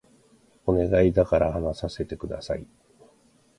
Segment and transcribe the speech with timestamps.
[0.65, 2.65] お願いだから話させて下さい